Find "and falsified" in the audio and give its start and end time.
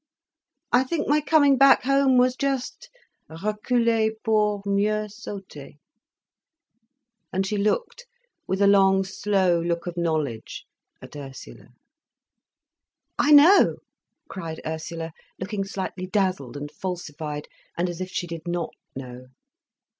16.57-17.47